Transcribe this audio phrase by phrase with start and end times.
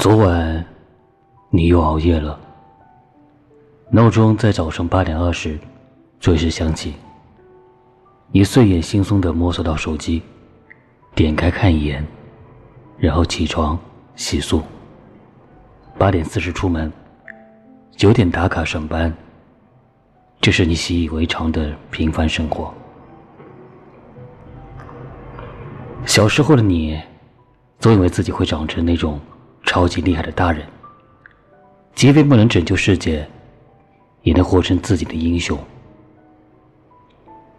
[0.00, 0.64] 昨晚
[1.50, 2.40] 你又熬夜了。
[3.90, 5.58] 闹钟在早上八点二十
[6.18, 6.94] 准时响起。
[8.32, 10.22] 你睡眼惺忪地摸索到手机，
[11.14, 12.02] 点开看一眼，
[12.96, 13.78] 然后起床
[14.16, 14.62] 洗漱。
[15.98, 16.90] 八点四十出门，
[17.94, 19.14] 九点打卡上班。
[20.40, 22.72] 这是你习以为常的平凡生活。
[26.06, 26.98] 小时候的你，
[27.80, 29.20] 总以为自己会长成那种
[29.70, 30.66] 超级厉害的大人，
[31.94, 33.24] 即便不能拯救世界，
[34.22, 35.56] 也能活成自己的英雄。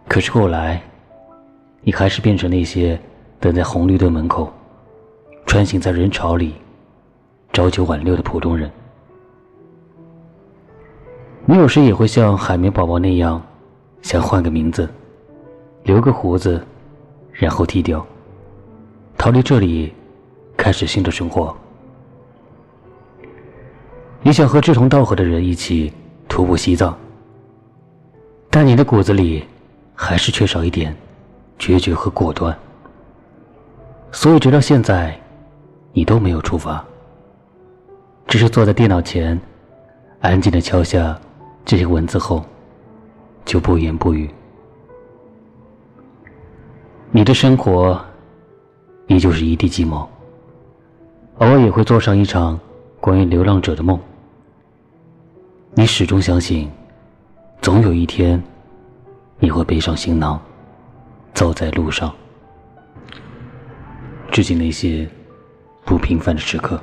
[0.06, 0.82] 可是后来，
[1.80, 3.00] 你还是变成那些
[3.40, 4.52] 等在红绿灯门口、
[5.46, 6.52] 穿行在人潮里、
[7.50, 8.70] 朝九晚六的普通人。
[11.46, 13.42] 你有时也会像海绵宝宝那样，
[14.02, 14.86] 想换个名字，
[15.84, 16.62] 留个胡子，
[17.32, 18.06] 然后剃掉，
[19.16, 19.94] 逃离这里，
[20.58, 21.56] 开始新的生活。
[24.24, 25.92] 你想和志同道合的人一起
[26.28, 26.96] 徒步西藏，
[28.48, 29.44] 但你的骨子里
[29.94, 30.96] 还是缺少一点
[31.58, 32.56] 决绝和果断，
[34.12, 35.20] 所以直到现在，
[35.92, 36.84] 你都没有出发，
[38.28, 39.38] 只是坐在电脑前，
[40.20, 41.18] 安静的敲下。
[41.64, 42.44] 这些文字后，
[43.44, 44.28] 就不言不语。
[47.12, 48.00] 你的生活
[49.06, 50.08] 依旧是一地鸡毛，
[51.38, 52.58] 偶尔也会做上一场
[53.00, 53.98] 关于流浪者的梦。
[55.74, 56.70] 你始终相信，
[57.62, 58.40] 总有一天，
[59.38, 60.38] 你会背上行囊，
[61.32, 62.14] 走在路上。
[64.30, 65.08] 致敬那些
[65.86, 66.78] 不平凡的时刻。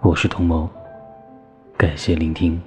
[0.00, 0.70] 我是童谋。
[1.76, 2.62] 感谢聆听。